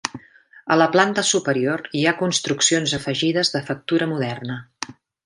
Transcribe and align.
A 0.75 0.77
la 0.81 0.87
planta 0.95 1.23
superior 1.31 1.85
hi 1.99 2.03
ha 2.05 2.13
construccions 2.23 2.97
afegides 3.01 3.53
de 3.57 3.63
factura 3.69 4.09
moderna. 4.15 4.57